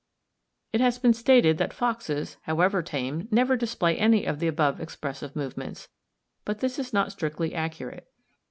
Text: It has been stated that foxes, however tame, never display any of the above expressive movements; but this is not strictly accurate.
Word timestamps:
It 0.73 0.81
has 0.81 0.97
been 0.97 1.13
stated 1.13 1.59
that 1.59 1.73
foxes, 1.73 2.37
however 2.45 2.81
tame, 2.81 3.27
never 3.29 3.55
display 3.55 3.95
any 3.99 4.25
of 4.25 4.39
the 4.39 4.47
above 4.47 4.81
expressive 4.81 5.35
movements; 5.35 5.89
but 6.43 6.57
this 6.59 6.79
is 6.79 6.91
not 6.91 7.11
strictly 7.11 7.53
accurate. 7.53 8.07